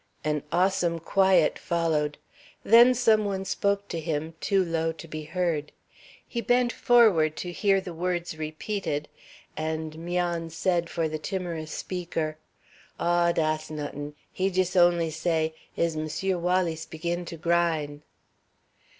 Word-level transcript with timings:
An 0.23 0.41
awesome 0.51 0.97
quiet 0.97 1.59
followed. 1.59 2.17
Then 2.63 2.95
some 2.95 3.23
one 3.23 3.45
spoke 3.45 3.87
to 3.89 3.99
him, 3.99 4.33
too 4.41 4.65
low 4.65 4.91
to 4.91 5.07
be 5.07 5.25
heard. 5.25 5.71
He 6.27 6.41
bent 6.41 6.73
forward 6.73 7.35
to 7.35 7.51
hear 7.51 7.79
the 7.79 7.93
words 7.93 8.35
repeated, 8.35 9.07
and 9.55 9.99
'Mian 9.99 10.49
said 10.49 10.89
for 10.89 11.07
the 11.07 11.19
timorous 11.19 11.71
speaker: 11.71 12.37
"Aw, 12.99 13.31
dass 13.31 13.69
nut'n; 13.69 14.15
he 14.33 14.49
jis 14.49 14.75
only 14.75 15.11
say, 15.11 15.53
'Is 15.77 15.95
M'sieu' 15.95 16.39
Walleece 16.39 16.87
big 16.89 17.05
in 17.05 17.23
to 17.25 17.37
gryne?'" 17.37 18.01